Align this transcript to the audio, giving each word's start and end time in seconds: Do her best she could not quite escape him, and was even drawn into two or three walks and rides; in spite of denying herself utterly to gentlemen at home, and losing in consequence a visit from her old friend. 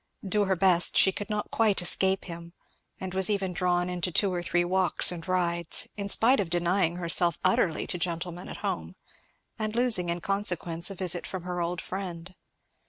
Do 0.27 0.45
her 0.45 0.55
best 0.55 0.97
she 0.97 1.11
could 1.11 1.29
not 1.29 1.51
quite 1.51 1.79
escape 1.79 2.25
him, 2.25 2.53
and 2.99 3.13
was 3.13 3.29
even 3.29 3.53
drawn 3.53 3.87
into 3.87 4.11
two 4.11 4.33
or 4.33 4.41
three 4.41 4.65
walks 4.65 5.11
and 5.11 5.27
rides; 5.27 5.87
in 5.95 6.09
spite 6.09 6.39
of 6.39 6.49
denying 6.49 6.95
herself 6.95 7.37
utterly 7.45 7.85
to 7.85 7.99
gentlemen 7.99 8.47
at 8.47 8.57
home, 8.65 8.95
and 9.59 9.75
losing 9.75 10.09
in 10.09 10.19
consequence 10.19 10.89
a 10.89 10.95
visit 10.95 11.27
from 11.27 11.43
her 11.43 11.61
old 11.61 11.81
friend. 11.81 12.33